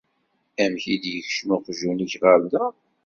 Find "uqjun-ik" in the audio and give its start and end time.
1.55-2.13